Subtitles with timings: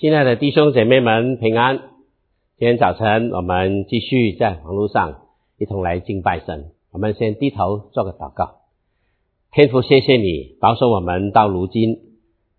[0.00, 1.76] 亲爱的弟兄姐妹们，平安！
[2.56, 5.18] 今天早晨我们继续在网络上
[5.58, 6.70] 一同来敬拜神。
[6.90, 8.60] 我们先低头做个祷告。
[9.52, 11.98] 天父，谢谢你保守我们到如今，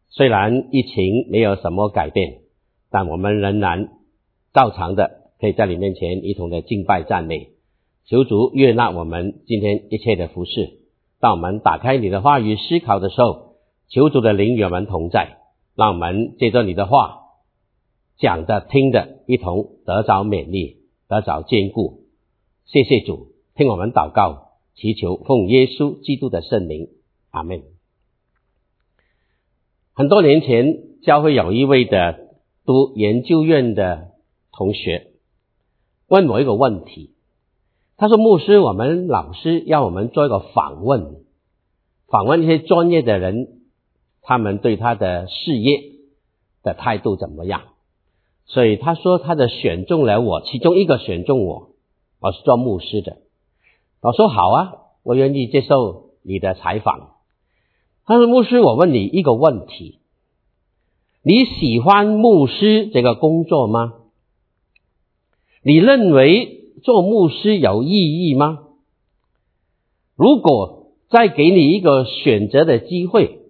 [0.09, 2.41] 虽然疫情没有什么改变，
[2.91, 3.89] 但我们仍然
[4.53, 7.47] 照常的可以在你面前一同的敬拜赞美。
[8.05, 10.73] 求主悦纳我们今天一切的服饰。
[11.19, 13.55] 当我们打开你的话语思考的时候，
[13.89, 15.39] 求主的灵与我们同在，
[15.75, 17.17] 让我们借着你的话。
[18.21, 22.03] 讲的、听的，一同得着勉励，得着坚固。
[22.65, 26.89] 谢谢主，听我们祷告，祈求奉耶稣基督的圣名，
[27.31, 27.63] 阿门。
[29.93, 34.11] 很多年前，教会有一位的读研究院的
[34.51, 35.07] 同学
[36.07, 37.15] 问我一个问题，
[37.97, 41.23] 他说：“牧师，我们老师要我们做一个访问，
[42.07, 43.61] 访问一些专业的人，
[44.21, 45.81] 他们对他的事业
[46.61, 47.63] 的态度怎么样？”
[48.53, 51.69] 所以他说他的选中了我，其中一个选中我，
[52.19, 53.19] 我是做牧师的。
[54.01, 57.11] 我说好啊，我愿意接受你的采访。
[58.03, 59.99] 他说牧师，我问你一个问题，
[61.23, 63.93] 你喜欢牧师这个工作吗？
[65.63, 68.59] 你认为做牧师有意义吗？
[70.17, 73.43] 如果再给你一个选择的机会，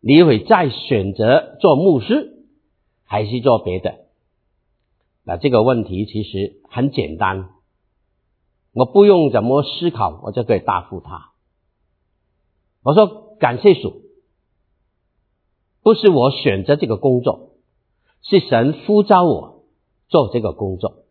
[0.00, 2.31] 你会再选择做牧师？
[3.12, 4.06] 还是做别的？
[5.22, 7.50] 那这个问题其实很简单，
[8.72, 11.32] 我不用怎么思考，我就可以答复他。
[12.82, 14.00] 我说感谢主，
[15.82, 17.50] 不是我选择这个工作，
[18.22, 19.64] 是神呼召我
[20.08, 21.04] 做这个工作。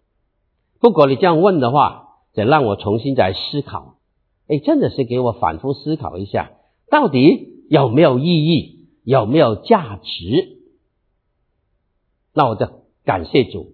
[0.80, 4.00] 不过你这样问的话，得让我重新再思考。
[4.48, 6.50] 哎，真的是给我反复思考一下，
[6.90, 10.58] 到底有没有意义，有没有价值？
[12.34, 12.68] 那我就
[13.04, 13.74] 感谢主，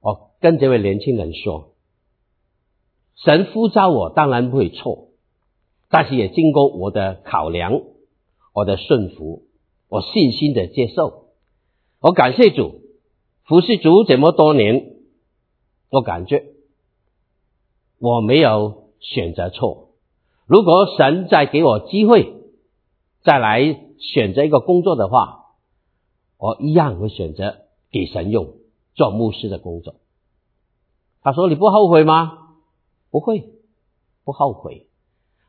[0.00, 1.74] 我跟这位年轻人说，
[3.16, 5.08] 神呼召我当然不会错，
[5.90, 7.82] 但是也经过我的考量，
[8.54, 9.42] 我的顺服，
[9.88, 11.26] 我信心的接受，
[12.00, 12.80] 我感谢主，
[13.44, 14.94] 服侍主这么多年，
[15.90, 16.44] 我感觉
[17.98, 19.90] 我没有选择错。
[20.46, 22.32] 如果神再给我机会，
[23.22, 25.54] 再来选择一个工作的话，
[26.38, 27.58] 我一样会选择。
[27.92, 28.54] 给神用
[28.94, 29.96] 做牧师的工作，
[31.20, 32.38] 他说：“你不后悔吗？”
[33.12, 33.50] 不会，
[34.24, 34.86] 不后悔。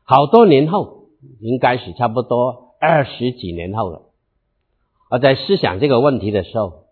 [0.02, 1.06] 好多年后，
[1.40, 4.02] 应该是差不多二十几年后了。
[5.10, 6.84] 我在思想这个问题的时候，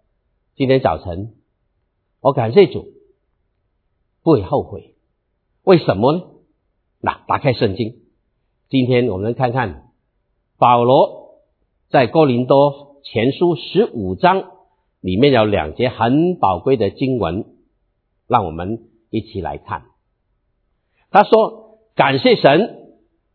[0.57, 1.35] 今天早晨，
[2.23, 2.87] 我感谢主，
[4.23, 4.95] 不会后悔。
[5.63, 6.25] 为什么呢？
[7.01, 7.97] 那打开圣经，
[8.71, 9.91] 今天我们看看
[10.57, 11.43] 保罗
[11.91, 14.52] 在哥林多前书十五章。
[15.03, 17.45] 里面有两节很宝贵的经文，
[18.29, 19.83] 让我们一起来看。
[21.11, 22.77] 他说：“感谢神，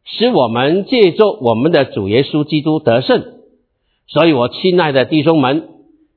[0.05, 3.41] 使我们借助我们的主耶稣基督得胜。
[4.07, 5.67] 所以我亲爱的弟兄们，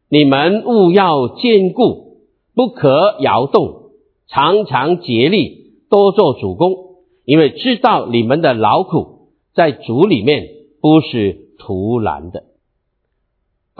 [0.08, 2.20] 你们务要坚固，
[2.54, 3.90] 不可摇动，
[4.28, 6.76] 常常竭力，多做主公，
[7.24, 10.46] 因为知道你们的劳苦在主里面
[10.80, 12.44] 不是徒然的。”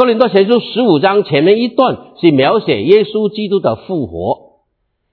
[0.01, 4.63] 哥林多前书十五章前面一段是描写耶稣基督的复活，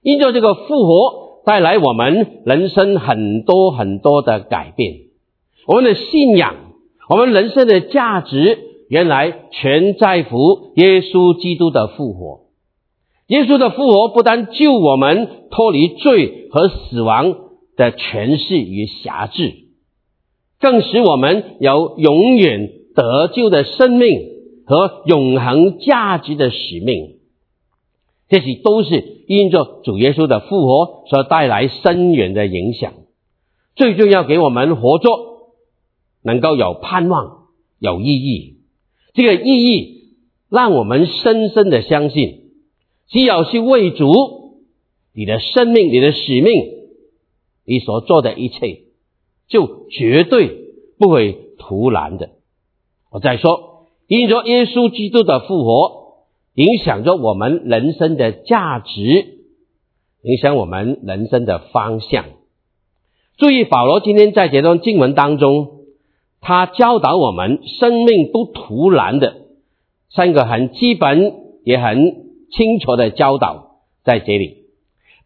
[0.00, 4.94] 因着这个复活带来我们人生很多很多的改变，
[5.66, 6.54] 我们的信仰，
[7.10, 12.46] 我们人生的价值，原来全在乎耶稣基督的复活。
[13.26, 17.34] 耶稣的复活不但救我们脱离罪和死亡
[17.76, 19.52] 的权势与辖制，
[20.58, 24.37] 更使我们有永远得救的生命。
[24.68, 27.16] 和永恒价值的使命，
[28.28, 32.92] 这些都是因着主耶稣的复活所带来深远的影响。
[33.76, 35.08] 最重要，给我们活着
[36.22, 37.46] 能够有盼望、
[37.78, 38.58] 有意义。
[39.14, 40.18] 这个意义
[40.50, 42.50] 让我们深深的相信，
[43.08, 44.12] 只要是为主，
[45.14, 46.52] 你的生命、你的使命，
[47.64, 48.82] 你所做的一切，
[49.48, 52.32] 就绝对不会徒然的。
[53.10, 53.67] 我再说。
[54.08, 56.24] 因着耶稣基督的复活，
[56.54, 59.26] 影响着我们人生的价值，
[60.22, 62.24] 影响我们人生的方向。
[63.36, 65.82] 注意，保罗今天在这段经文当中，
[66.40, 69.42] 他教导我们生命不徒然的
[70.10, 71.98] 三个很基本也很
[72.50, 74.64] 清楚的教导在这里。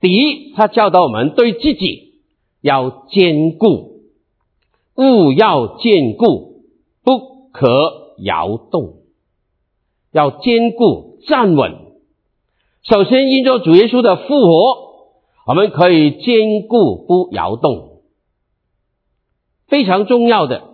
[0.01, 2.15] 第一，他教导我们对自己
[2.61, 4.01] 要坚固，
[4.97, 6.65] 勿要坚固，
[7.05, 8.02] 不可。
[8.23, 8.95] 摇动，
[10.13, 11.73] 要坚固站稳。
[12.83, 14.79] 首先，因着主耶稣的复活，
[15.47, 18.01] 我们可以坚固不摇动，
[19.67, 20.71] 非常重要的。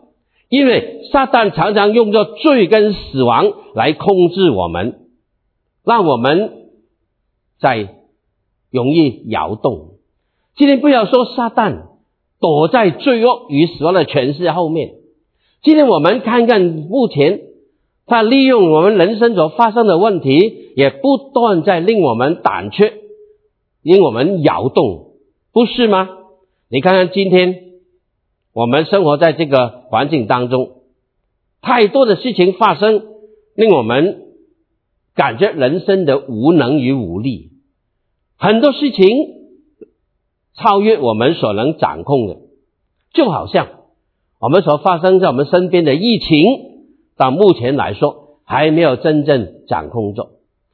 [0.49, 5.09] 因为撒旦常常用着罪跟死亡来控制我们，
[5.85, 6.71] 让我们
[7.61, 7.97] 在
[8.71, 9.99] 容易摇动。
[10.57, 11.89] 今天不要说撒旦
[12.41, 14.95] 躲在罪恶与死亡的权势后面，
[15.63, 17.41] 今天我们看看目前
[18.07, 22.95] 他利用我们人生所发生的问题，也不断在令我们胆怯，
[23.83, 25.13] 令我们摇动，
[25.53, 26.09] 不是吗？
[26.69, 27.65] 你看看今天。
[28.55, 30.81] 我们生活在这个环境当中，
[31.61, 33.05] 太多的事情发生，
[33.55, 34.33] 令我们
[35.15, 37.53] 感觉人生的无能与无力。
[38.37, 39.07] 很多事情
[40.55, 42.39] 超越我们所能掌控的，
[43.13, 43.69] 就好像
[44.41, 46.45] 我们所发生在我们身边的疫情，
[47.17, 50.29] 到目前来说还没有真正掌控住。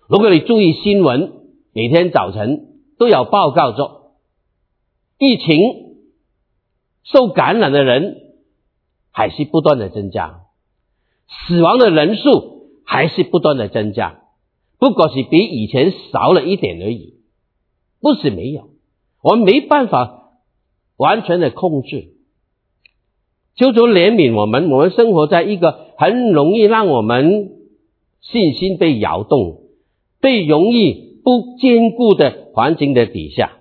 [0.07, 1.33] 如果你注意新闻，
[1.73, 2.69] 每天早晨
[2.99, 4.13] 都有报告着
[5.19, 5.85] 疫情。
[7.05, 8.33] 受感染的人
[9.11, 10.41] 还是不断的增加，
[11.29, 14.23] 死亡的人数还是不断的增加，
[14.79, 17.21] 不过是比以前少了一点而已，
[18.01, 18.71] 不是没有，
[19.23, 20.31] 我们没办法
[20.97, 22.14] 完全的控制。
[23.57, 27.51] 求主怜悯我们，我们生活在一个很容易让我们
[28.21, 29.61] 信心被摇动、
[30.21, 33.53] 被容易不坚固的环境的底下。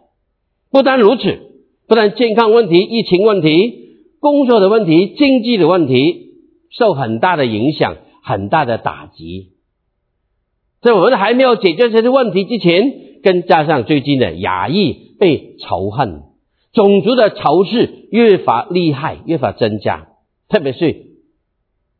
[0.71, 1.49] 不单如此。
[1.85, 6.31] 不但健康问题、疫情问题、工作的问题、经济的问题
[6.71, 9.49] 受很大的影响、很大的打击，
[10.81, 16.23] 在我们还没有解决这些问题之前，更加上最近的亚裔被仇恨、
[16.73, 20.09] 种族的仇视越发厉害、越发增加，
[20.49, 21.05] 特别是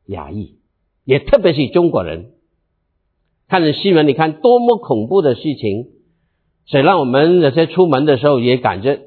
[0.07, 0.57] 亚裔，
[1.05, 2.31] 也特别是中国人。
[3.47, 5.89] 看着新闻，你看多么恐怖的事情，
[6.65, 9.01] 所以让我们有些出门的时候也感觉。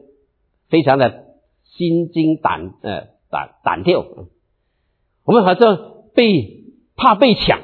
[0.69, 1.27] 非常的
[1.65, 4.05] 心惊胆呃胆胆跳，
[5.25, 6.65] 我们好像被
[6.97, 7.61] 怕被抢，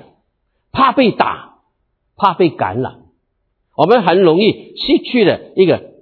[0.70, 1.58] 怕被打，
[2.16, 3.00] 怕被感染，
[3.76, 5.94] 我们很容易失去了一个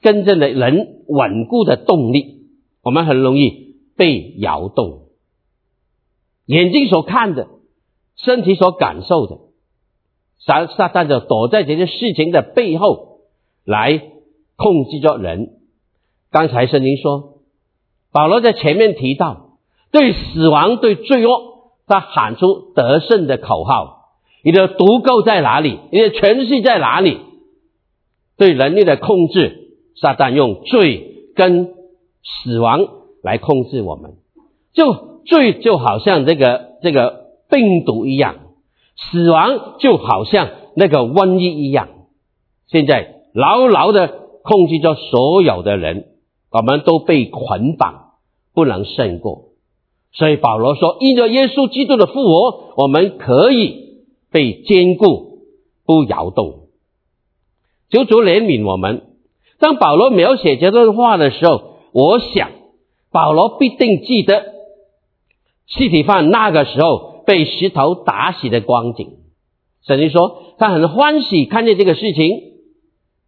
[0.00, 2.46] 真正的人稳固的动力，
[2.82, 5.08] 我们很容易被摇动，
[6.46, 7.48] 眼睛所看的，
[8.16, 9.38] 身体所感受的，
[10.38, 13.18] 撒撒旦就躲在这些事情的背后
[13.64, 14.00] 来
[14.56, 15.58] 控制着人。
[16.30, 17.40] 刚才圣经说，
[18.12, 19.58] 保罗在前面提到，
[19.90, 23.98] 对死亡、对罪恶，他喊出得胜的口号。
[24.42, 25.78] 你的独构在哪里？
[25.92, 27.18] 你的权势在哪里？
[28.38, 31.74] 对人类的控制，撒旦用罪跟
[32.44, 32.86] 死亡
[33.22, 34.14] 来控制我们。
[34.72, 38.36] 就罪就好像这个这个病毒一样，
[39.10, 41.88] 死亡就好像那个瘟疫一样，
[42.68, 44.08] 现在牢牢的
[44.42, 46.06] 控制着所有的人。
[46.52, 48.14] 我们都被捆绑，
[48.52, 49.50] 不能胜过。
[50.10, 54.02] 所以保罗说：“因着耶稣基督的复活，我们可以
[54.32, 55.44] 被坚固，
[55.86, 56.62] 不摇动。”
[57.88, 59.09] 求主怜悯我们。
[59.60, 62.50] 当保罗描写这段话的时候，我想
[63.12, 64.42] 保罗必定记得
[65.66, 69.18] 西体犯那个时候被石头打死的光景。
[69.86, 72.50] 圣经说他很欢喜看见这个事情。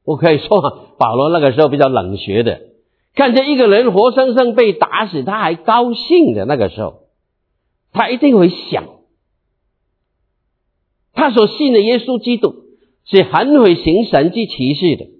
[0.04, 2.60] 我可以说，保罗那个时候比较冷血的。
[3.14, 7.02] 看见一个人活生生被打死，他还高兴的那个时候，
[7.92, 8.84] 他一定会想，
[11.12, 12.54] 他所信的耶稣基督
[13.04, 15.11] 是很会行神迹奇事的。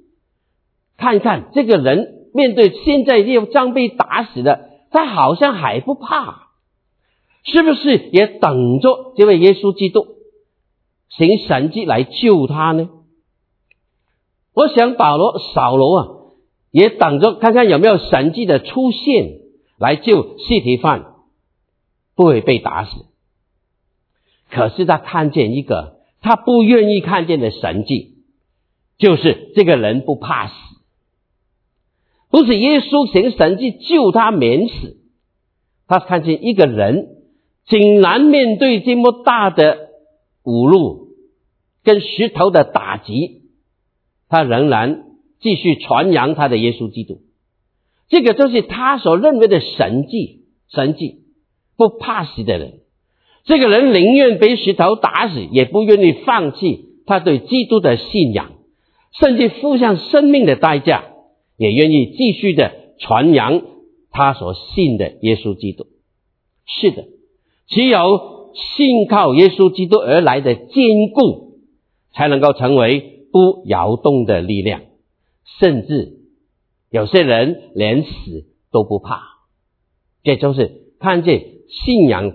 [1.03, 6.51] 看看这个人面对现在又将被打死的，他好像还不怕，
[7.43, 10.07] 是不是也等着这位耶稣基督
[11.09, 12.89] 行神迹来救他呢？
[14.55, 16.09] 我想保罗、扫罗啊。
[16.71, 19.41] 也等着看看有没有神迹的出现
[19.77, 21.05] 来救细提犯，
[22.17, 22.93] 不会被打死。
[24.49, 28.25] 可是他看见一个他不愿意看见的神迹，
[28.97, 30.55] 就是这个人不怕死，
[32.33, 34.97] 不是耶稣行神迹救他免死，
[35.87, 37.07] 他看见一个人
[37.67, 39.91] 竟然面对这么大的
[40.43, 41.11] 侮辱
[41.85, 43.43] 跟石头的打击，
[44.29, 45.05] 他仍然。
[45.45, 47.19] 继续传扬他的耶稣基督，
[48.09, 50.45] 这个就是他所认为的神迹。
[50.73, 51.25] 神迹
[51.77, 52.75] 不怕死的人，
[53.43, 58.53] 这个人宁愿被石头打死，也不愿意放弃他对基督的信仰，
[59.19, 61.07] 甚至付上生命的代价，
[61.63, 63.63] 也愿意继续的传扬
[64.11, 65.87] 他所信的耶稣基督。
[66.67, 67.07] 是的，
[67.69, 71.59] 只有信靠耶稣基督而来的坚固，
[72.13, 74.83] 才能够成为不摇动的力量。
[75.59, 76.19] 甚至
[76.91, 78.11] 有些人连死
[78.71, 79.23] 都不怕，
[80.23, 81.47] 这就是看见
[81.85, 82.35] 信仰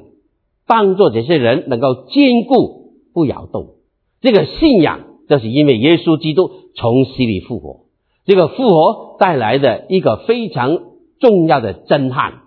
[0.66, 3.76] 帮助这些人能够坚固不摇动。
[4.22, 7.87] 这个信仰就是因为耶稣基督从死里复活，
[8.28, 10.78] 这个复活带来的一个非常
[11.20, 12.44] 重要的震撼，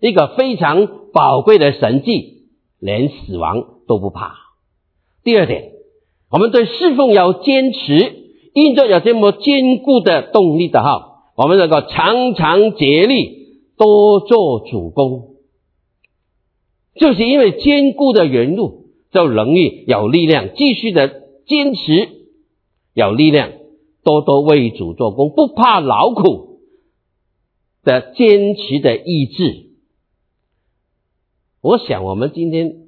[0.00, 2.44] 一个非常宝贵的神迹，
[2.78, 4.36] 连死亡都不怕。
[5.22, 5.72] 第二点，
[6.30, 8.16] 我们对侍奉要坚持。
[8.52, 15.36] 因着有这么坚固的动力的哈，我们能够常常竭力多做主公，
[16.96, 21.08] 就是因为坚固的原路，就容易有力量继续的
[21.46, 22.08] 坚持，
[22.92, 23.52] 有力量
[24.10, 26.60] 多多为主做工，不怕劳苦
[27.84, 29.70] 的坚持的意志。
[31.60, 32.86] 我想，我们今天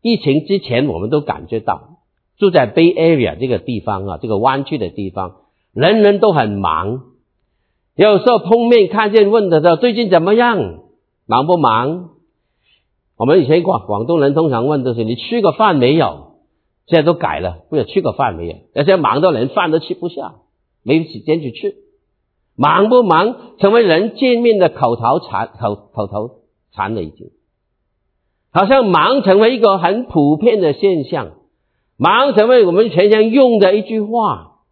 [0.00, 1.98] 疫情之前，我们都感觉到。
[2.38, 5.42] 住在 Bay Area 这个地方啊，这个湾区的地方，
[5.74, 7.02] 人人都很忙。
[7.96, 10.84] 有时候碰面看见问的时候，最近怎么样？
[11.26, 12.12] 忙不忙？
[13.18, 16.29] 我们以前广广东人通常问的是你吃过饭没有？
[16.90, 18.56] 现在都改了，不要吃个饭没有？
[18.74, 20.34] 而且忙到连饭都吃不下，
[20.82, 21.76] 没有时间去吃。
[22.56, 23.56] 忙不忙？
[23.58, 26.40] 成为人见面的口头禅，口口头
[26.72, 27.30] 禅了已经。
[28.52, 31.34] 好像忙成为一个很普遍的现象。
[31.96, 34.62] 忙成为我们全常用的一句话，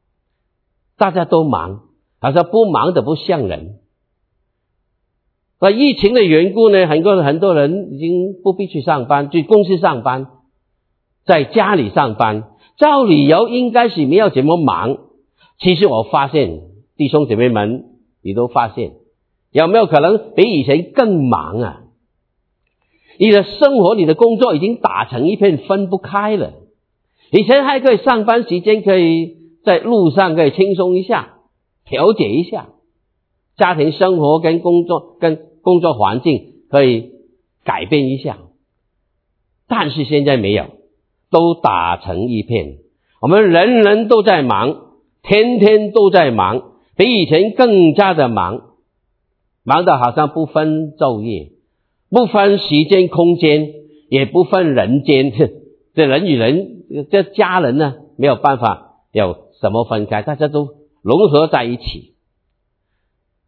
[0.96, 1.82] 大家都忙，
[2.20, 3.78] 他说不忙的不像人。
[5.60, 10.28] 那疫情的缘故呢，很多很多人已经不必去上班，去公司上班，
[11.28, 12.44] 在家里上班，
[12.78, 14.97] 照理由应该是没有怎么忙。
[15.58, 16.62] 其实我发现
[16.97, 17.85] 弟兄姐妹们，
[18.23, 18.94] 你都发现
[19.52, 21.80] 有没有可能比以前更忙啊？
[23.18, 26.54] 你的生活、你的工作已经打成一片，分不开了。
[27.30, 31.35] 以前还可以上班时间可以在路上可以轻松一下，
[31.85, 32.68] 调节一下
[33.58, 37.11] 家庭生活跟工作跟工作环境可以
[37.64, 38.38] 改变一下，
[39.66, 40.77] 但是现在没有，
[41.30, 42.78] 都打成一片。
[43.20, 44.92] 我们人人都在忙，
[45.23, 48.75] 天天都在忙，比以前更加的忙，
[49.64, 51.52] 忙得好像不分昼夜，
[52.11, 53.73] 不分时间空间，
[54.08, 55.32] 也不分人间。
[55.94, 60.68] 这人与人，这家人呢，没有办法有什么分开，大家都
[61.02, 62.14] 融合在一起。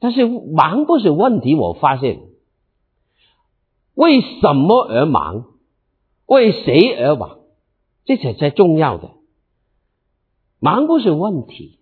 [0.00, 2.20] 但是忙不是问题，我发现，
[3.94, 5.44] 为什么而忙？
[6.26, 7.39] 为谁而忙？
[8.16, 9.12] 这才最重要的。
[10.58, 11.78] 忙不是问题，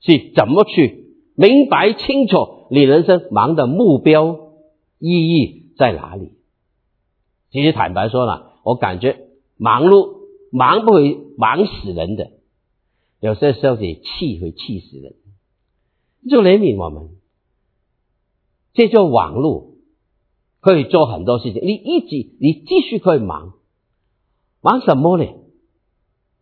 [0.00, 4.54] 是怎么去明白清楚你人生忙的目标
[4.98, 6.32] 意义在哪里？
[7.50, 9.26] 其实坦白说了，我感觉。
[9.58, 12.30] 忙碌忙不会忙死人的，
[13.20, 15.16] 有些时候你气会气死人。
[16.30, 17.10] 就怜悯我们，
[18.72, 19.74] 这叫网络
[20.60, 21.60] 可以做很多事情。
[21.62, 23.52] 你一直你继续可以忙，
[24.60, 25.26] 忙什么呢？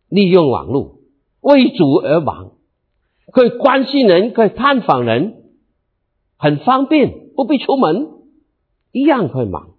[0.08, 0.98] 利用网络
[1.40, 2.52] 为主而忙，
[3.32, 5.44] 可以关心人，可以探访人，
[6.37, 8.08] 很方便，不必出门，
[8.92, 9.70] 一样可以忙。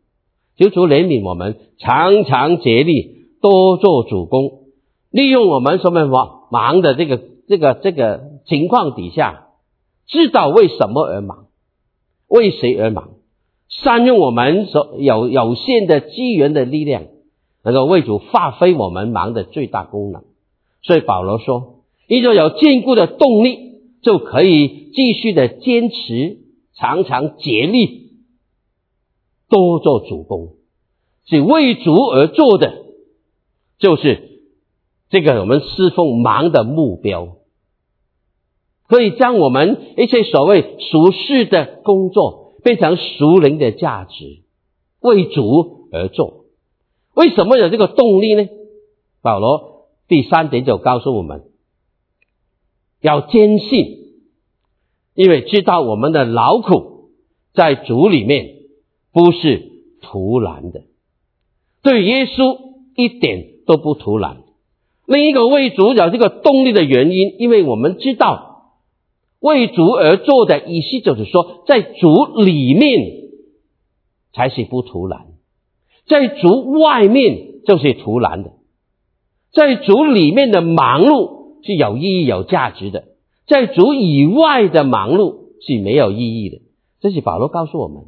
[0.58, 3.18] 求主怜悯我们，常常竭力。
[3.42, 4.64] 多做主公，
[5.12, 9.48] 利用我们什么忙忙的这个这个这个情况底下，
[10.08, 11.46] 知道为什么而忙，
[12.28, 13.12] 为谁而忙，
[13.70, 17.06] 善用我们所有有限的资源的力量，
[17.64, 20.24] 能够为主发挥我们忙的最大功能。
[20.82, 26.38] 所以保罗说，一种有坚固的动力，就可以继续的坚持，
[26.76, 28.12] 常常竭力
[29.50, 30.54] 多做主公，
[31.26, 32.86] 是为主而做的。
[33.78, 34.42] 就是
[35.10, 37.38] 这个我们侍奉忙的目标，
[38.88, 44.44] 可以将我们一些所谓俗世的工作变成熟灵的价值，
[45.02, 46.39] 为主而做。
[47.14, 48.48] 为什么有这个动力呢？
[49.22, 51.44] 保罗第三点就告诉我们，
[53.02, 53.86] 要坚信，
[55.14, 57.10] 因为知道我们的劳苦
[57.54, 58.56] 在主里面
[59.12, 60.84] 不是徒然的，
[61.84, 62.58] 对耶稣
[62.96, 63.60] 一点。
[63.70, 64.38] 都不徒然。
[65.06, 68.74] 另一个为主角这个动力的原因，因为我们知道
[69.40, 73.30] 为主而做的意思，就是说在主里面
[74.34, 75.28] 才是不徒然，
[76.10, 78.52] 在主外面就是徒然的。
[79.54, 83.06] 在主里面的忙碌是有意义、有价值的，
[83.48, 85.36] 在主以外的忙碌
[85.66, 86.58] 是没有意义的。
[87.00, 88.04] 这是保罗告诉我们，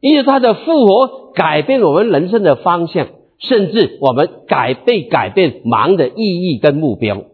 [0.00, 3.08] 因为他的复活改变我们人生的方向，
[3.38, 7.24] 甚至我们改被改变忙的意义跟目标。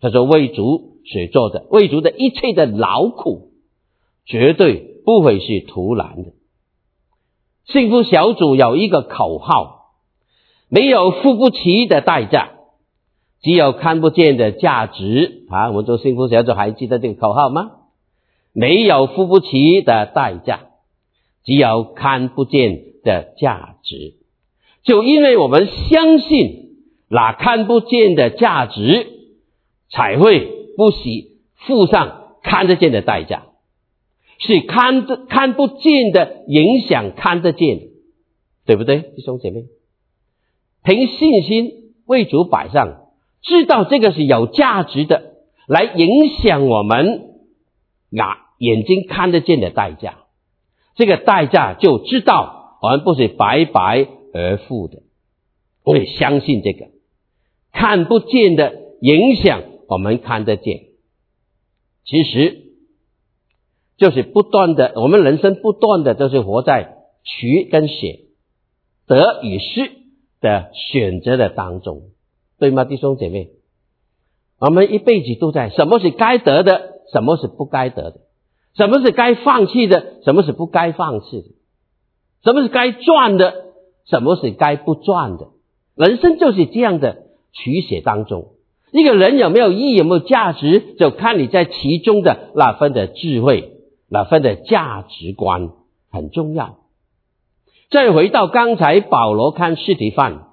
[0.00, 3.50] 他说：“为主所做的，为主的一切的劳苦，
[4.26, 6.32] 绝对不会是徒然的。”
[7.72, 9.92] 幸福小组有一个口号：
[10.68, 12.50] 没有付不起的代价，
[13.42, 15.44] 只有看不见的价值。
[15.48, 17.72] 啊，我们做幸福小组还记得这个口号吗？
[18.52, 20.60] 没有付不起的代价，
[21.44, 24.14] 只有看不见的价值。
[24.82, 26.70] 就因为我们相信
[27.08, 29.06] 那看不见的价值，
[29.90, 33.42] 才会不惜付上看得见的代价。
[34.42, 37.78] 是看得看不见的影响看得见，
[38.64, 39.66] 对不对，弟兄姐妹？
[40.82, 43.10] 凭信心为主摆上，
[43.42, 45.34] 知道这个是有价值的，
[45.68, 47.32] 来影响我们
[48.18, 50.20] 啊眼睛看得见的代价。
[50.94, 55.02] 这个代价就知道我们不是白白而付的。
[55.84, 56.88] 我也相信这个
[57.72, 60.84] 看不见的影响，我们看得见。
[62.06, 62.69] 其实。
[64.00, 67.94] 就是不断的，我们人生不断的都是活在取跟舍、
[69.06, 69.90] 得与失
[70.40, 72.04] 的选择的当中，
[72.58, 73.50] 对吗，弟兄姐妹？
[74.58, 78.20] 我们一辈子都在什么是该得的，什么是不该得的，
[78.74, 81.48] 什么是该放弃的，什么是不该放弃的，
[82.42, 83.54] 什么是该赚的，
[84.06, 85.48] 什么是该不赚的。
[85.94, 88.52] 人生就是这样的取舍当中，
[88.92, 93.76] 一个人有没有意义，有没有价值，就看你在其中的那份的智慧。
[94.10, 95.70] 那份的价值观
[96.10, 96.78] 很重要。
[97.90, 100.48] 再回到刚才保罗看尸体犯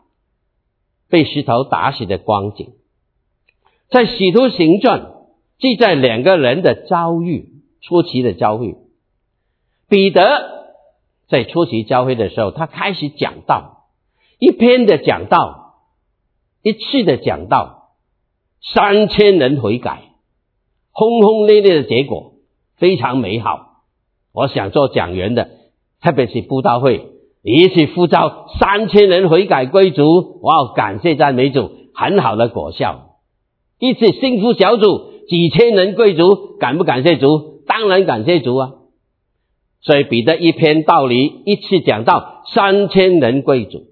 [1.10, 2.74] 被石头打死的光景，
[3.90, 5.14] 在使徒行传
[5.58, 8.78] 记载两个人的遭遇，初期的遭遇。
[9.90, 10.68] 彼得
[11.28, 13.88] 在初期教会的时候，他开始讲道，
[14.40, 15.82] 一篇的讲道，
[16.62, 17.94] 一次的讲道，
[18.74, 20.04] 三千人悔改，
[20.92, 22.34] 轰轰烈烈的结果。
[22.78, 23.82] 非常美好，
[24.34, 25.50] 我想做讲员的，
[26.02, 27.08] 特别是布道会，
[27.42, 30.74] 一次呼召三千人悔改归主，哇！
[30.76, 33.16] 感谢赞美主，很好的果效。
[33.80, 37.64] 一次幸福小组几千人归主，感不感谢主？
[37.66, 38.72] 当然感谢主啊！
[39.82, 43.86] 所以彼得一篇道理，一次讲到三千人归主，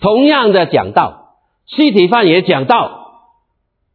[0.00, 3.22] 同样的讲道，西体范也讲到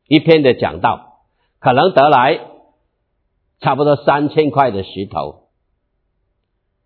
[0.07, 1.19] 一篇的讲道，
[1.59, 2.48] 可能得来。
[3.59, 5.49] 差不多三千块的石头，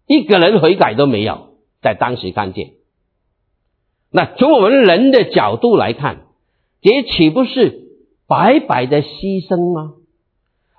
[0.08, 2.72] 一个人悔改都没有，在当时看见。
[4.10, 6.26] 那从我们人的角度来看，
[6.82, 7.90] 这岂不是
[8.28, 9.94] 白白的牺牲吗？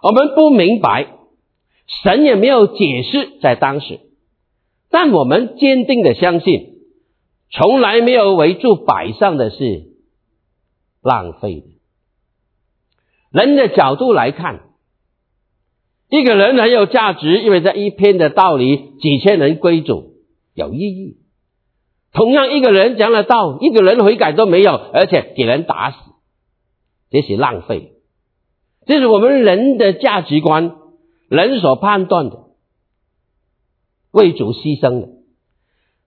[0.03, 1.07] 我们不明白，
[2.03, 4.01] 神也没有解释在当时，
[4.91, 6.75] 但我们坚定的相信，
[7.51, 9.93] 从来没有围住摆上的是
[11.01, 11.67] 浪费的。
[13.31, 14.74] 人的角度来看。
[16.15, 20.13] 一个人很有价值，因为这一篇的道理，几千人归主
[20.55, 21.17] 有意义。
[22.13, 25.97] 同样，一个人讲了道，一个人悔改都没有，而且给人打死，
[27.11, 27.95] 这是浪费。
[28.87, 30.77] 这是我们人的价值观，
[31.29, 32.45] 人所判断的，
[34.13, 35.09] 为主牺牲的。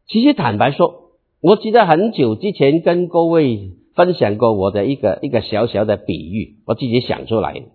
[0.07, 7.65] 其实坦白说，我记得很久之前跟各位分享过我的一个一个小小的比喻，我自己想出来的。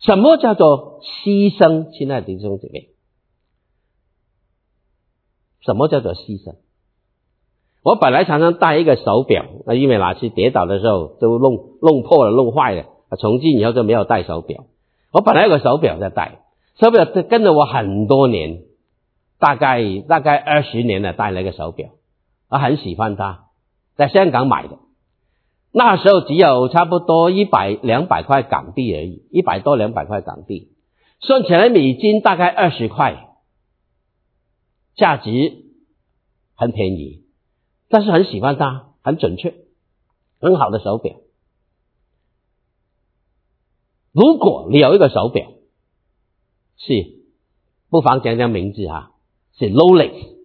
[0.00, 1.90] 什么叫做牺牲？
[1.90, 2.90] 亲爱的弟兄姊妹，
[5.60, 6.56] 什么叫做牺牲？
[7.82, 12.84] 我本来常常戴一个手表，那因为哪次跌倒的时候都弄弄破了、弄坏了，
[13.18, 14.64] 从今以后就没有戴手表。
[15.12, 16.40] 我本来有个手表在戴，
[16.80, 18.64] 手表跟着我很多年，
[19.38, 21.90] 大概大概二十年了，戴了一个手表，
[22.48, 23.44] 我很喜欢它，
[23.96, 24.78] 在香港买的。
[25.78, 30.72] 那时候只有差不多一百两百块港币而已，一百多两百块港币，
[31.20, 33.28] 算起来美金大概二十块，
[34.94, 35.66] 价值
[36.54, 37.26] 很便宜，
[37.90, 39.52] 但是很喜欢它，很准确，
[40.40, 41.16] 很好的手表。
[44.12, 45.46] 如果你有一个手表，
[46.78, 46.94] 是
[47.90, 49.12] 不妨讲讲名字哈，
[49.58, 50.36] 是 Rolex，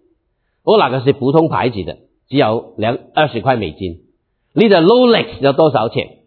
[0.62, 4.11] 我那个是普通牌子的，只有两二十块美金。
[4.54, 6.18] 你的 Rolex 要多少钱？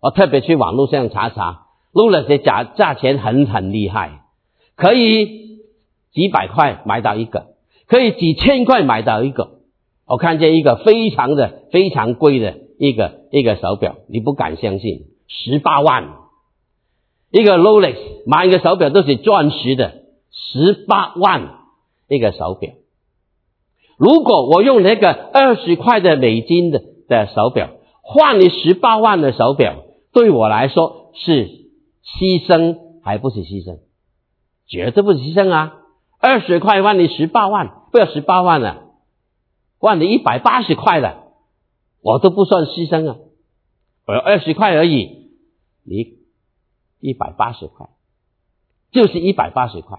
[0.00, 4.20] 我特别去网络上查查，Rolex 的价价钱很很厉害，
[4.76, 5.58] 可以
[6.12, 7.48] 几百块买到一个，
[7.88, 9.58] 可以几千块买到一个。
[10.06, 16.14] 我看见一个非常的非常贵的一个一个手表，你不敢相信，十八万
[17.32, 21.54] 一个 Rolex 买一个手表都是钻石的，十八万
[22.08, 22.70] 一个手表。
[23.98, 27.70] 如果我用那个二十块的美金的的手表
[28.02, 31.48] 换你十八万的手表，对我来说是
[32.04, 33.78] 牺牲还不是牺牲？
[34.66, 35.78] 绝对不是牺牲啊！
[36.18, 38.84] 二十块换你十八万，不要十八万了，
[39.78, 41.24] 换你一百八十块了，
[42.02, 43.16] 我都不算牺牲啊！
[44.06, 45.30] 我要二十块而已，
[45.84, 46.14] 你
[47.00, 47.88] 一百八十块，
[48.92, 49.98] 就是一百八十块，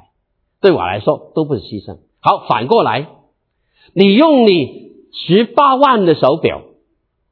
[0.62, 2.00] 对我来说都不是牺牲。
[2.20, 3.08] 好，反过来。
[3.94, 6.62] 你用你十八万的手表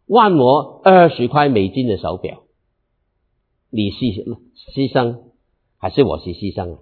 [0.07, 2.43] 换我二十块美金的手表，
[3.69, 4.13] 你牺
[4.73, 5.17] 牺牲
[5.77, 6.77] 还是我是牺牲？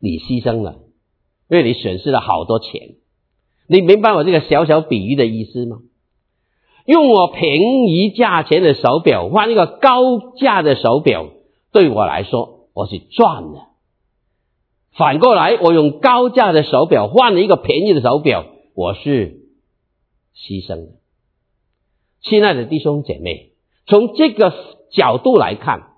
[0.00, 0.76] 你牺牲了，
[1.48, 2.96] 因为你损失了好多钱。
[3.66, 5.78] 你明白我这个小小比喻的意思吗？
[6.86, 11.28] 用我便宜价钱的手表换一个高价的手表，
[11.72, 13.68] 对我来说我是赚了。
[14.92, 18.46] 反过来，我用高价的手表换了一个便宜的手表。
[18.74, 19.40] 我是
[20.34, 20.97] 牺牲的，
[22.28, 23.52] 亲爱的弟兄姐妹，
[23.86, 24.52] 从这个
[24.92, 25.88] 角度来看，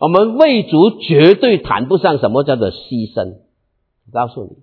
[0.00, 3.36] 我们魏族绝对谈不上什么叫做牺牲。
[4.12, 4.56] 告诉你，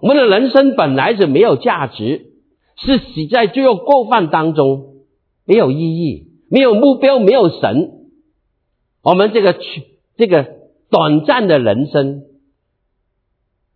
[0.00, 2.32] 我们的人生本来是没有价值，
[2.76, 5.04] 是死在罪恶过犯当中，
[5.44, 7.92] 没有意义，没有目标，没有神。
[9.02, 9.56] 我们这个
[10.16, 10.56] 这个
[10.90, 12.24] 短暂的人生，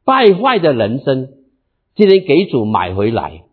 [0.04, 1.28] 败坏的人生。
[1.94, 3.44] 今天给主买回来，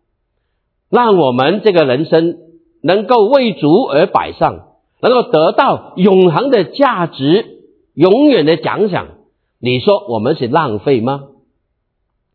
[0.88, 2.38] 让我们这个人生
[2.82, 4.68] 能够为主而摆上，
[5.00, 7.60] 能够得到永恒的价值、
[7.94, 9.08] 永远的奖赏。
[9.58, 11.28] 你说我们是浪费吗？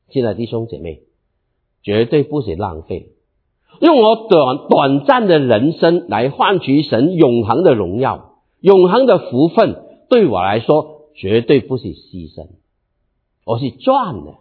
[0.10, 1.01] 亲爱的弟兄姐妹，
[1.81, 3.10] 绝对不是浪费。
[3.81, 12.47] 用我短短暂的人生来换取神永恒的荣耀、永恒的福分，对我来说绝对不是牺牲，
[13.45, 14.36] 我是赚的。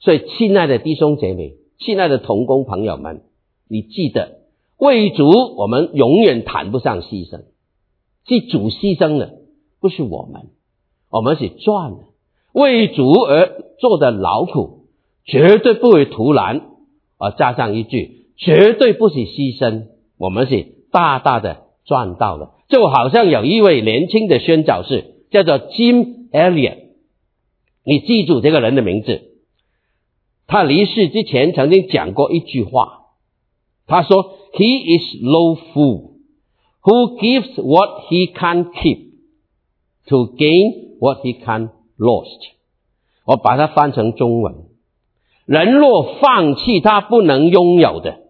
[0.00, 3.22] 所以，亲爱的弟兄姐妹，亲爱的同工朋友们，
[3.68, 4.38] 你记得
[4.78, 7.42] 为主，我们永远谈不上牺牲，
[8.26, 9.30] 是主牺牲了，
[9.80, 10.48] 不是我们，
[11.10, 11.98] 我们是赚了。
[12.52, 14.86] 为主而做的劳苦，
[15.24, 16.62] 绝对不会徒然。
[17.18, 19.84] 而加上一句，绝对不是牺牲，
[20.18, 22.54] 我们是大大的赚到了。
[22.68, 26.78] 就好像有一位年轻的宣教士，叫做 Jim Elliot，
[27.84, 29.22] 你记住这个人的名字。
[30.46, 33.03] 他离世之前曾经讲过一句话，
[33.86, 36.14] 他说：“He is no fool
[36.82, 39.10] who gives what he can keep
[40.06, 42.40] to gain what he can lost。”
[43.26, 44.54] 我把它翻成中文：
[45.46, 48.20] 人若放弃他不能拥有的，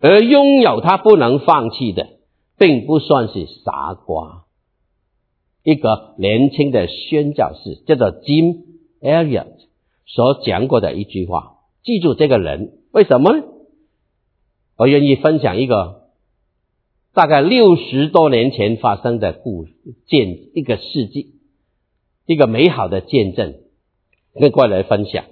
[0.00, 2.08] 而拥有他不能放弃的，
[2.58, 4.44] 并不算是傻瓜。
[5.64, 8.64] 一个年轻的宣教士叫做 Jim
[9.00, 9.52] Elliot
[10.06, 11.58] 所讲过的一句话。
[11.84, 13.44] 记住这个人，为什么呢？
[14.82, 16.08] 我愿意分享一个
[17.14, 19.64] 大概六十多年前发生的故
[20.08, 21.36] 见一个事迹，
[22.26, 23.54] 一个美好的见证，
[24.34, 25.24] 跟各位来分享。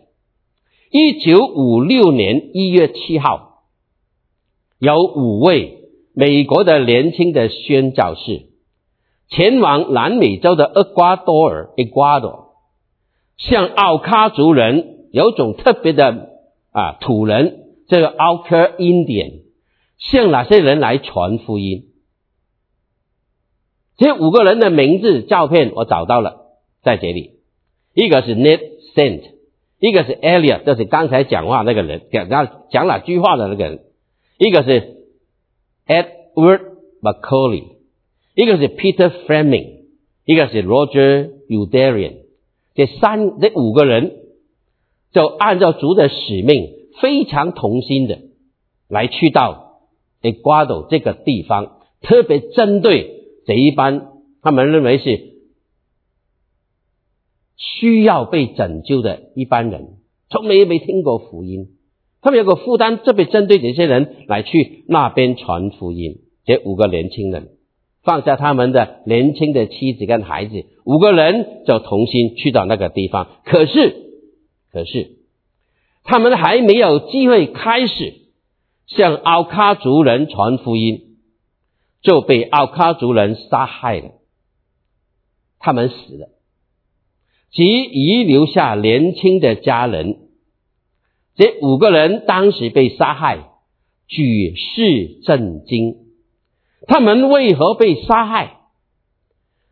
[0.93, 3.65] 一九五六年一月七号，
[4.79, 5.81] 有五位
[6.15, 8.43] 美国的年轻的宣教士
[9.31, 12.51] 前往南美洲的厄瓜多尔 （Ecuador），
[13.37, 16.31] 向奥卡族人有种特别的。
[16.73, 17.60] 啊，土人
[17.91, 19.43] 这个 Outer Indian
[19.99, 21.87] 向哪些人来传福音？
[23.97, 27.41] 这五个人的名字、照片我找到了，在这里。
[27.93, 28.61] 一个是 Ned
[28.95, 29.33] Saint，
[29.81, 33.81] 一个是 Elliot，就是刚才讲话那个人，讲讲讲哪句话的那个人。
[34.39, 35.05] 一个是
[35.87, 36.61] Edward
[37.03, 37.77] Macaulay，
[38.37, 39.81] 一个是 Peter Fleming，
[40.25, 42.19] 一个是 Roger Udarian。
[42.75, 44.17] 这三这五个人。
[45.13, 46.69] 就按照主的使命，
[47.01, 48.19] 非常同心的
[48.89, 49.81] 来去到
[50.23, 54.09] 诶瓜斗这个地方，特别针对这一班
[54.43, 55.31] 他们认为是
[57.57, 61.69] 需要被拯救的一般人，从来也没听过福音，
[62.21, 66.21] 他们有个负担，特别针对这些人来去那边传福音。
[66.45, 67.51] 这五个年轻人
[68.03, 74.09] 放下他们的年轻的妻子跟孩子，五个人就同心去到那个地方，可是。
[74.73, 75.11] 可是，
[76.03, 78.15] 他们还没有机会开始
[78.87, 81.17] 向奥卡族人传福音，
[82.03, 84.13] 就被奥卡族人杀害了。
[85.59, 86.29] 他们死了，
[87.53, 90.17] 即遗留下年轻的家人。
[91.37, 93.51] 这五个人当时被杀害，
[94.09, 95.97] 举世震惊。
[96.87, 98.57] 他们为何被杀害？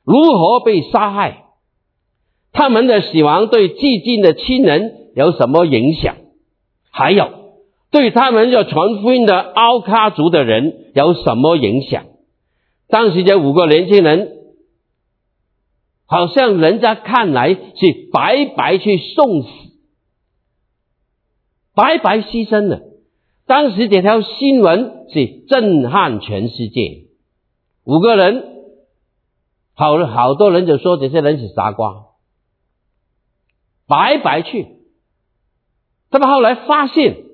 [0.04, 1.44] 如何被杀害？
[2.52, 6.16] 他们的死亡对寂静的亲人有什么影响？
[6.90, 7.54] 还有
[7.90, 12.06] 对他们要传福音的奥卡族的人有什么影响？
[12.88, 14.38] 当时这五个年轻人，
[16.06, 19.48] 好像人家看来是白白去送死，
[21.74, 22.80] 白白牺牲了。
[23.46, 27.04] 当时这条新闻是震撼全世界，
[27.84, 28.64] 五个人，
[29.74, 32.06] 好好多人就说这些人是傻瓜，
[33.86, 34.77] 白白去。
[36.10, 37.24] 他们后来发现，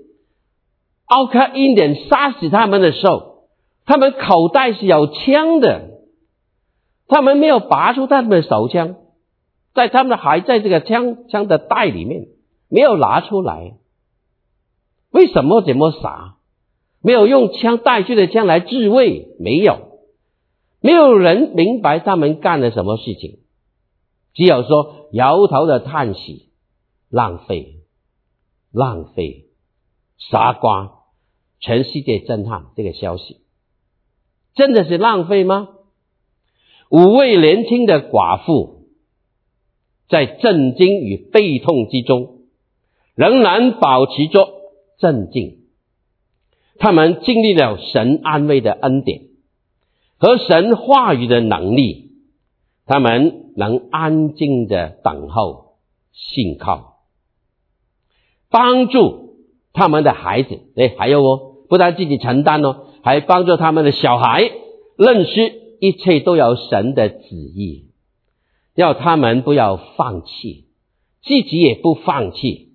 [1.06, 3.48] 奥克因点杀死他们的时候，
[3.84, 5.90] 他们口袋是有枪的，
[7.06, 8.96] 他们没有拔出他们的手枪，
[9.74, 12.26] 在他们还在这个枪枪的袋里面，
[12.68, 13.74] 没有拿出来。
[15.10, 16.36] 为什么这么傻？
[17.00, 20.00] 没有用枪带去的枪来自卫，没有，
[20.80, 23.40] 没有人明白他们干了什么事情，
[24.32, 26.48] 只有说摇头的叹息，
[27.10, 27.73] 浪费，
[28.74, 29.46] 浪费，
[30.18, 31.04] 傻瓜，
[31.60, 33.40] 全世界震撼这个消息，
[34.54, 35.68] 真的是浪费吗？
[36.90, 38.88] 五位年轻的寡妇
[40.08, 42.40] 在震惊与悲痛之中，
[43.14, 44.52] 仍然保持着。
[44.96, 45.64] 镇静，
[46.78, 49.22] 他们经历了神安慰的恩典
[50.18, 52.12] 和神话语的能力，
[52.86, 55.74] 他们能安静的等候、
[56.12, 56.93] 信靠，
[58.54, 59.34] 帮助
[59.72, 60.60] 他们的孩子。
[60.76, 64.48] 哎，还有哦，不但自己承担哦，还帮助他们的小孩
[64.96, 67.86] 认识一切都有神的旨意，
[68.76, 70.66] 要他们不要放弃，
[71.24, 72.74] 自己也不放弃。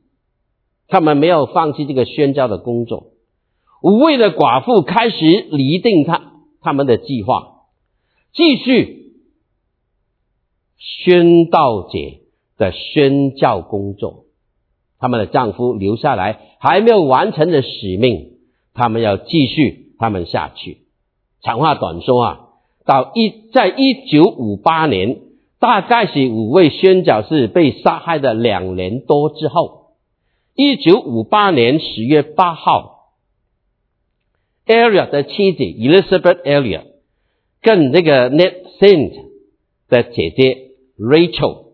[0.90, 3.14] 他们没有放弃这个宣教的工作。
[3.82, 7.68] 五位的寡妇开始拟定他他们的计划，
[8.34, 9.14] 继续
[10.76, 11.90] 宣道者
[12.58, 14.26] 的宣教工作。
[15.00, 18.34] 他们的丈夫留下来还没有完成的使命，
[18.74, 20.80] 他们要继续他们下去。
[21.42, 22.40] 长话短说啊，
[22.86, 25.20] 到一在一九五八年，
[25.60, 29.80] 大概是五位宣教士被杀害的两年多之后。
[30.56, 33.14] 一九五八年十月八号
[34.66, 36.84] a r i a 的妻子 Elizabeth a r i a
[37.62, 39.14] 跟那个 Net Saint
[39.88, 41.68] 的姐姐 Rachel，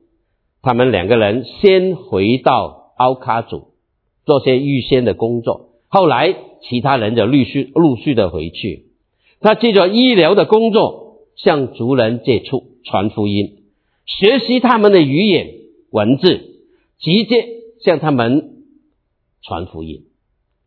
[0.62, 3.70] 他们两个人先回到奥卡组
[4.26, 8.88] 做些预先的工作，后来其他人就陆续陆续的回去。
[9.40, 13.64] 他借着医疗的工作向族人接触传福音，
[14.06, 15.54] 学习他们的语言
[15.92, 16.62] 文字，
[17.00, 17.48] 直接
[17.84, 18.52] 向他们。
[19.48, 20.08] 传福音、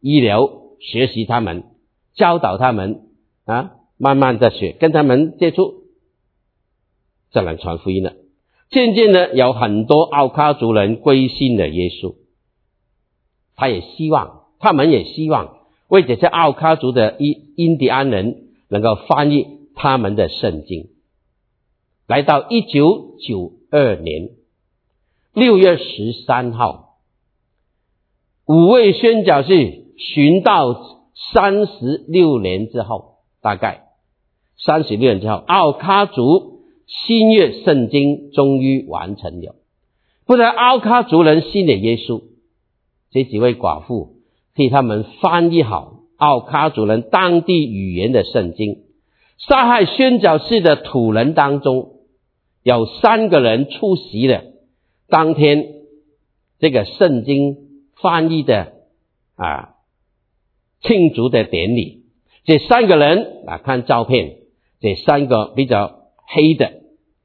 [0.01, 1.65] 医疗、学习他们、
[2.15, 3.09] 教导他们
[3.45, 5.83] 啊，慢慢的学，跟他们接触，
[7.33, 8.13] 就能传福音了。
[8.71, 12.15] 渐渐的，有很多奥卡族人归信了耶稣。
[13.57, 15.57] 他也希望，他们也希望
[15.89, 20.91] 为这些奥卡族的印印第安人能够翻译他们的圣经。
[22.07, 24.31] 来到一九九二年
[25.33, 26.99] 六月十三号。
[28.47, 30.75] 五位宣教士寻到
[31.33, 33.89] 三十六年之后，大概
[34.57, 36.58] 三十六年之后，奥卡族
[36.89, 39.55] 新约圣经终于完成了。
[40.27, 42.23] 不但奥卡族人信了耶稣，
[43.11, 44.17] 这几位寡妇
[44.55, 48.85] 替他们翻译好奥卡族人当地语言的圣经。
[49.37, 51.93] 杀害宣教士的土人当中，
[52.63, 54.43] 有三个人出席了
[55.09, 55.67] 当天
[56.59, 57.69] 这个圣经。
[58.01, 58.75] 翻译的
[59.35, 59.75] 啊，
[60.81, 62.05] 庆祝的典礼，
[62.45, 64.37] 这三个人啊，看照片，
[64.79, 66.78] 这三个比较黑的，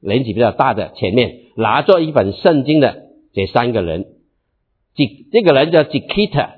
[0.05, 4.05] 年纪比较大的，前面拿着一本圣经的这三个人，
[4.95, 6.49] 这这个人叫 Jikita，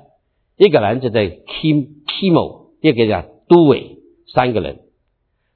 [0.56, 3.98] 一个人就叫 Kim Kimo，一个叫都伟，
[4.34, 4.80] 三个人，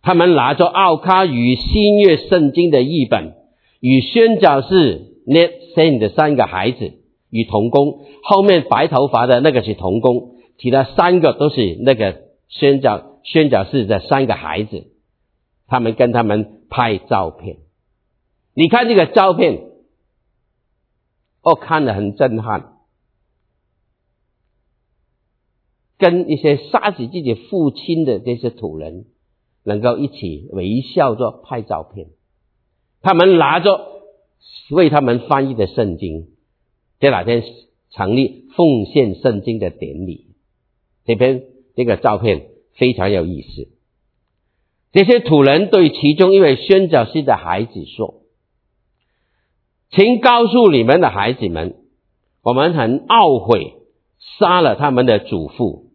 [0.03, 3.35] 他们拿着奥卡与新约圣经的译本，
[3.81, 6.95] 与宣教士 Net Sen 的三个孩子。
[7.33, 14.89] 与童工，后面白头发的那个是童工，其他三个都是那个宣教宣教士的三个孩子，
[15.69, 17.59] 他们跟他们拍照片。
[18.61, 19.71] 你看这个照片，
[21.41, 22.75] 我看得很震撼，
[25.97, 29.07] 跟一些杀死自己父亲的这些土人
[29.65, 32.09] 能够一起微笑着拍照片，
[33.01, 34.03] 他们拿着
[34.73, 36.29] 为他们翻译的圣经。
[36.99, 37.43] 这两天
[37.89, 40.35] 成立奉献圣经的典礼，
[41.07, 41.45] 这边
[41.75, 43.69] 这个照片非常有意思。
[44.93, 48.20] 这些土人对其中一位宣教师的孩子说
[49.91, 51.75] ：“请告诉你们的孩子们，
[52.43, 53.75] 我们很懊悔
[54.39, 55.87] 杀了他们的祖父。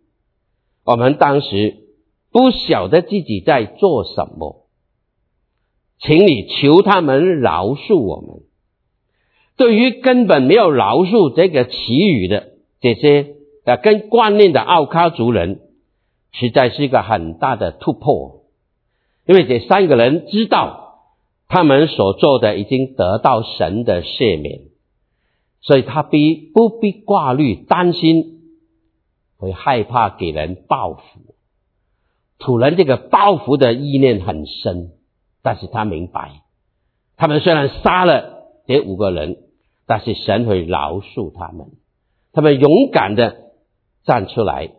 [0.83, 1.77] 我们当时
[2.31, 4.67] 不晓得自己在做什么，
[5.99, 8.43] 请你求他们饶恕我们。
[9.57, 12.49] 对于根本没有饶恕这个词语的
[12.81, 15.61] 这些呃跟观念的奥卡族人，
[16.33, 18.43] 实在是一个很大的突破，
[19.25, 20.84] 因为这三个人知道
[21.47, 24.61] 他们所做的已经得到神的赦免，
[25.61, 28.33] 所以他必不必挂虑担心。
[29.37, 31.35] 会害怕给人报复，
[32.39, 34.93] 土人这个报复的意念很深，
[35.43, 36.41] 但是他明白，
[37.17, 39.37] 他们虽然杀了这五个人，
[39.85, 41.67] 但是神会饶恕他们，
[42.31, 43.51] 他们勇敢的
[44.05, 44.71] 站出来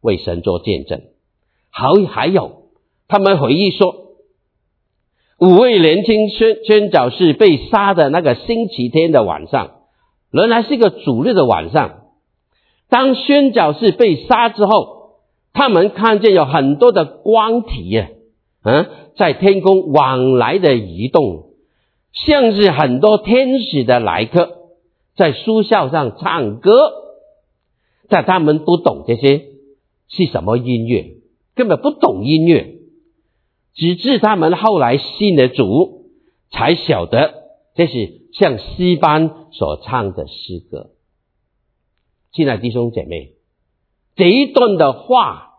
[0.00, 1.02] 为神做见证。
[1.68, 2.70] 好，还有
[3.06, 4.03] 他们回忆说，
[5.44, 9.72] 五位年轻宣宣教士被杀的那个星期天的晚上，
[10.30, 12.04] 原来是一个主日的晚上。
[12.88, 15.18] 当宣教士被杀之后，
[15.52, 18.08] 他们看见有很多的光体呀，
[18.64, 18.86] 嗯，
[19.18, 21.50] 在天空往来的移动，
[22.14, 24.48] 像是很多天使的来客
[25.14, 26.70] 在书校上唱歌，
[28.08, 29.42] 但他们不懂这些
[30.08, 31.16] 是什么音乐，
[31.54, 32.73] 根本不懂音乐，
[33.74, 36.06] 直至他们后来信了主，
[36.50, 37.34] 才晓得
[37.74, 40.90] 这是像诗班所唱的诗歌。
[42.32, 43.32] 亲爱的弟兄姐妹，
[44.16, 45.54] 这一段的话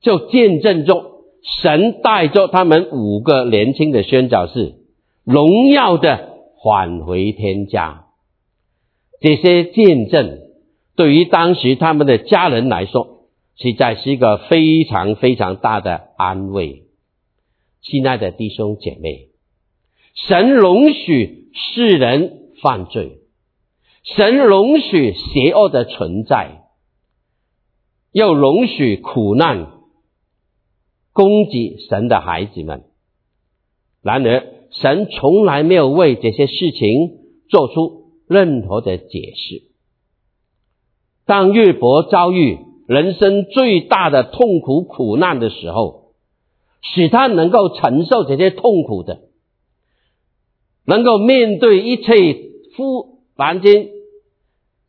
[0.00, 4.74] 就见证着神带着他们五个年轻的宣教士
[5.24, 6.30] 荣耀的
[6.62, 8.06] 返回天家。
[9.20, 10.38] 这些见证
[10.96, 16.84] 对于当时他们的家人来说，实在是一个非常非常大的安慰。
[17.82, 19.28] 亲爱的弟兄姐妹，
[20.14, 23.18] 神容许世人犯罪。
[24.04, 26.62] 神容许邪恶的存在，
[28.12, 29.72] 又容许苦难
[31.12, 32.84] 攻击神的孩子们。
[34.00, 37.18] 然而，神从来没有为这些事情
[37.48, 39.62] 做出任何的解释。
[41.26, 46.01] 当约伯遭遇人生最大的痛苦苦难的时候，
[46.82, 49.20] 使他能够承受这些痛苦的，
[50.84, 52.12] 能够面对一切
[52.76, 53.88] 夫凡间。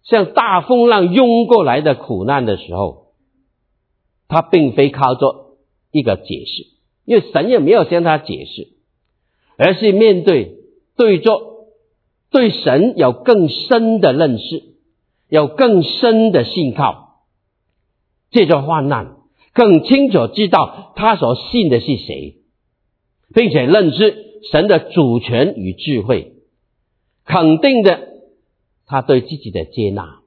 [0.03, 3.13] 像大风浪涌过来的苦难的时候，
[4.27, 5.55] 他并非靠着
[5.91, 6.67] 一个解释，
[7.05, 8.67] 因为神也没有向他解释，
[9.55, 10.57] 而是面对
[10.97, 11.69] 对着
[12.29, 14.63] 对神有更深的认识，
[15.29, 17.21] 有更深的信靠，
[18.29, 19.15] 借着患难
[19.53, 22.37] 更清楚知道他所信的是谁，
[23.33, 26.33] 并且认知神的主权与智慧，
[27.25, 28.09] 肯定的。
[28.85, 30.19] 他对自己的接纳，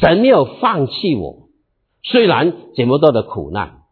[0.00, 1.48] 神没有放弃我，
[2.02, 3.82] 虽然这么多的苦难，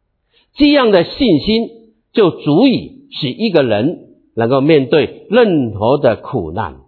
[0.54, 1.70] 这样的信心
[2.12, 6.82] 就足以使一个人能够面对任何的苦难，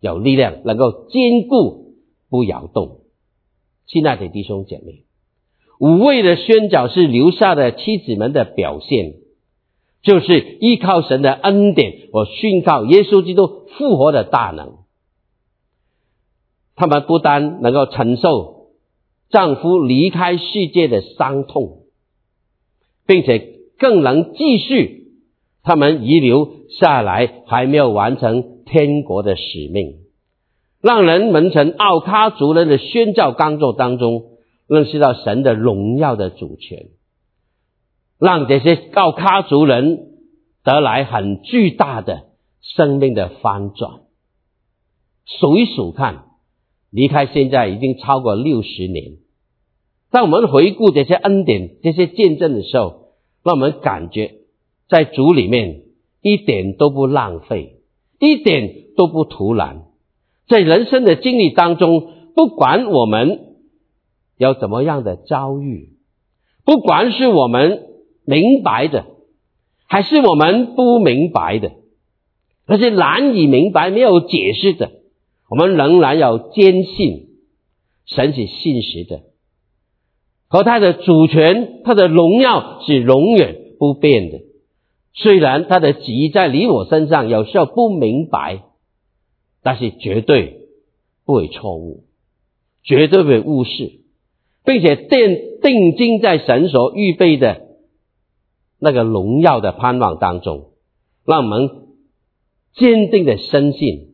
[0.00, 1.96] 有力量能够坚固
[2.30, 3.00] 不摇动。
[3.86, 5.04] 亲爱的弟兄姐妹，
[5.78, 9.14] 五位的宣教是留下的妻子们的表现，
[10.02, 14.78] 就是依靠神的恩典，我信靠耶稣基督复活的大能。
[16.74, 18.68] 他们不单能够承受
[19.30, 21.82] 丈夫离开世界的伤痛，
[23.06, 23.38] 并且
[23.78, 25.08] 更能继续
[25.62, 29.96] 他们遗留下来还没有完成天国的使命，
[30.80, 34.37] 让人们从奥卡族人的宣教工作当中
[34.68, 36.86] 认识到神的荣耀的主权，
[38.20, 40.08] 让这些奥卡族人
[40.62, 42.26] 得来很巨大的
[42.60, 44.02] 生命的翻转。
[45.24, 46.26] 数一数看。
[46.90, 49.18] 离开现在已经超过六十年。
[50.10, 53.10] 当我们回顾这些恩典、这些见证的时候，
[53.44, 54.36] 让我们感觉
[54.88, 55.82] 在主里面
[56.22, 57.82] 一点都不浪费，
[58.18, 59.82] 一点都不突然。
[60.48, 63.47] 在人生的经历当中，不管我们
[64.38, 65.90] 有怎么样的遭遇，
[66.64, 67.82] 不管是我们
[68.24, 69.04] 明白的，
[69.86, 71.72] 还是我们不明白的，
[72.66, 74.92] 那些难以明白、没有解释的。
[75.50, 77.28] 我们仍然要坚信
[78.06, 79.22] 神是信实的，
[80.46, 84.40] 和他的主权、他的荣耀是永远不变的。
[85.14, 88.62] 虽然他的旨意在你我身上有时候不明白，
[89.62, 90.68] 但是绝对
[91.24, 92.04] 不会错误，
[92.84, 94.00] 绝对不会误事，
[94.68, 97.68] 并且定定睛在神所预备的
[98.78, 100.72] 那个荣耀的盼望当中，
[101.24, 101.70] 让我们
[102.74, 104.08] 坚定的深信。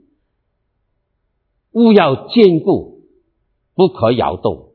[1.72, 3.00] 勿要坚固，
[3.74, 4.74] 不可摇动，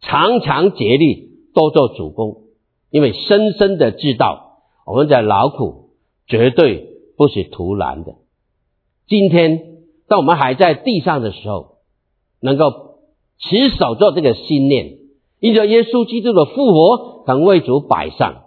[0.00, 2.46] 常常竭力多做主公，
[2.90, 5.90] 因为深深的知道我们的劳苦
[6.26, 8.16] 绝对不是徒然的。
[9.06, 11.76] 今天当我们还在地上的时候，
[12.40, 12.98] 能够
[13.38, 14.98] 持守着这个信念，
[15.40, 18.44] 因着耶稣基督的复活，能为主摆上，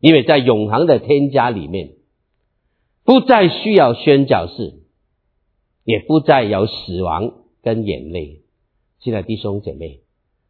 [0.00, 1.90] 因为在永恒的天家里面，
[3.04, 4.80] 不再需要宣教士。
[5.84, 8.42] 也不再有死亡跟眼泪。
[9.00, 9.98] 亲爱的弟兄姐妹，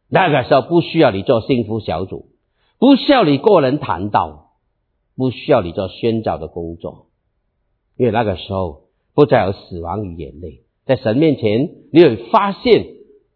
[0.07, 2.27] 那个时候不需要你做幸福小组，
[2.77, 4.51] 不需要你个人谈道，
[5.17, 7.07] 不需要你做宣教的工作，
[7.97, 8.81] 因为那个时候
[9.15, 10.61] 不再有死亡与眼泪。
[10.85, 12.85] 在神面前，你会发现，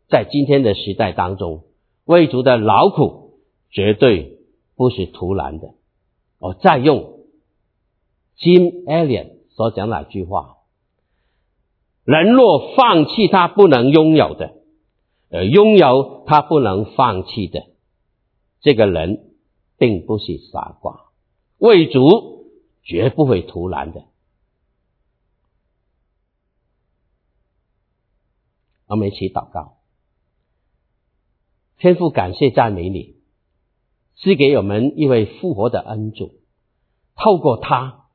[0.08, 1.64] 在今天的时代当中，
[2.08, 3.40] 为主的劳苦
[3.70, 4.40] 绝对
[4.76, 5.76] 不是徒然的。
[6.40, 7.20] 我再用
[8.38, 10.58] Jim Elliot 所讲那句话。
[12.04, 14.54] 人若放弃他不能拥有的，
[15.30, 17.66] 而拥有他不能放弃的，
[18.62, 19.34] 这个人
[19.78, 21.08] 并不是傻瓜，
[21.58, 22.46] 为主
[22.84, 24.06] 绝不会徒然的。
[28.86, 29.77] 我们一起祷告，
[31.78, 33.16] 天父感谢赞美你，
[34.16, 36.32] 赐给我们一位复活的恩主，
[37.16, 38.06] 透过他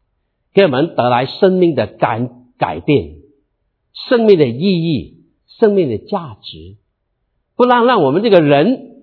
[0.53, 3.17] 给我们得来生命的改改变。
[4.09, 6.77] 生命的意义，生命的价值，
[7.57, 9.03] 不让让我们这个人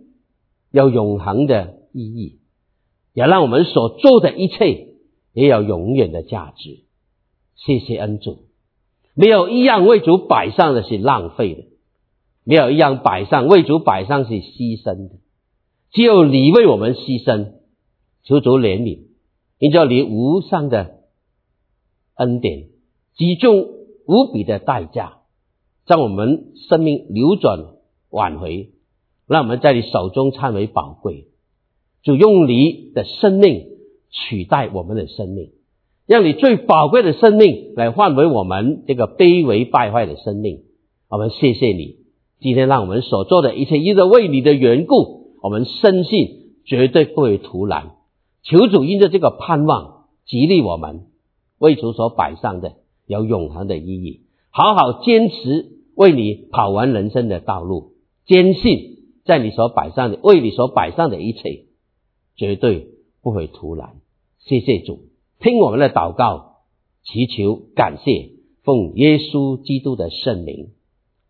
[0.71, 2.39] 有永恒的意义，
[3.13, 4.89] 也让我们所做的一切
[5.31, 6.79] 也有永远的价值。
[7.55, 8.39] 谢谢恩主，
[9.13, 11.63] 没有一样为主摆上的是浪费的，
[12.49, 15.15] 没有一样摆上为主摆上是牺牲的，
[15.91, 17.51] 只有你为我们牺牲，
[18.23, 19.01] 求主怜悯，
[19.59, 21.01] 因着你无上的
[22.15, 22.69] 恩典，
[23.15, 23.77] 集中。
[24.11, 25.19] 无比的代价，
[25.85, 27.59] 将我们生命扭转
[28.09, 28.71] 挽回，
[29.27, 31.27] 让我们在你手中参为宝贵。
[32.01, 33.67] 就用你的生命
[34.09, 35.51] 取代我们的生命，
[36.07, 40.63] 让你最宝贵的生命来换回我们这个卑微败坏的生命。
[41.07, 41.97] 我们谢谢你，
[42.39, 47.95] 今天让我们所做的一切，因着为你的缘故，我们深信绝对不会徒然。
[48.43, 51.07] 求主因着这个盼望，激励我们
[51.57, 52.73] 为主所摆上的。
[53.09, 57.93] 有永恒的意义，好好坚持为你跑完人生的道路，
[58.27, 61.65] 坚信在你所摆上的为你所摆上的一切，
[62.35, 62.89] 绝对
[63.23, 63.95] 不会徒然。
[64.37, 64.99] 谢谢主，
[65.39, 66.57] 听我们的祷告，
[67.03, 68.29] 祈求感谢，
[68.61, 70.67] 奉耶稣基督的圣名，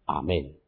[0.03, 0.58] 阿门。